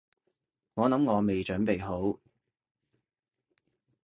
[0.73, 2.19] 我諗我未準備好